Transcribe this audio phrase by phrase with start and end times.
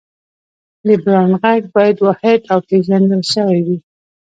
[0.85, 3.77] د برانډ غږ باید واحد او پېژندل شوی وي.